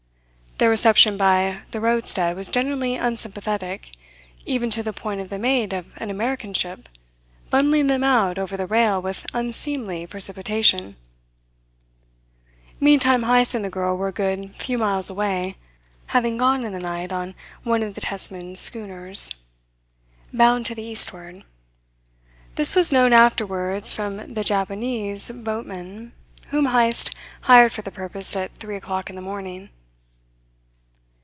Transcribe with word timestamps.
Their 0.57 0.69
reception 0.69 1.17
by 1.17 1.61
the 1.71 1.81
roadstead 1.81 2.35
was 2.35 2.47
generally 2.47 2.93
unsympathetic, 2.95 3.93
even 4.45 4.69
to 4.69 4.83
the 4.83 4.93
point 4.93 5.19
of 5.19 5.29
the 5.29 5.39
mate 5.39 5.73
of 5.73 5.87
an 5.97 6.11
American 6.11 6.53
ship 6.53 6.87
bundling 7.49 7.87
them 7.87 8.03
out 8.03 8.37
over 8.37 8.55
the 8.55 8.67
rail 8.67 9.01
with 9.01 9.25
unseemly 9.33 10.05
precipitation. 10.05 10.97
Meantime 12.79 13.23
Heyst 13.23 13.55
and 13.55 13.65
the 13.65 13.71
girl 13.71 13.97
were 13.97 14.09
a 14.09 14.13
good 14.13 14.53
few 14.55 14.77
miles 14.77 15.09
away, 15.09 15.55
having 16.13 16.37
gone 16.37 16.63
in 16.63 16.73
the 16.73 16.79
night 16.79 17.11
on 17.11 17.31
board 17.63 17.81
one 17.81 17.81
of 17.81 17.95
the 17.95 18.01
Tesman 18.01 18.55
schooners 18.55 19.31
bound 20.31 20.67
to 20.67 20.75
the 20.75 20.83
eastward. 20.83 21.43
This 22.53 22.75
was 22.75 22.91
known 22.91 23.13
afterwards 23.13 23.93
from 23.93 24.35
the 24.35 24.43
Javanese 24.43 25.31
boatmen 25.31 26.11
whom 26.49 26.67
Heyst 26.67 27.15
hired 27.41 27.73
for 27.73 27.81
the 27.81 27.89
purpose 27.89 28.35
at 28.35 28.53
three 28.57 28.75
o'clock 28.75 29.09
in 29.09 29.15
the 29.15 29.23
morning. 29.23 29.69